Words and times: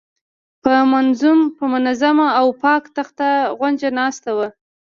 په 1.59 1.69
منظم 1.77 2.17
او 2.39 2.47
پاک 2.63 2.83
تخت 2.97 3.17
غونجه 3.57 3.89
ناسته 3.99 4.29
وه. 4.37 4.47